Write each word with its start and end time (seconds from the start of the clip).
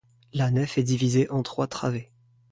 La 0.33 0.49
nef 0.49 0.79
est 0.79 0.83
divisée 0.83 1.29
en 1.29 1.43
trois 1.43 1.67
travées. 1.67 2.09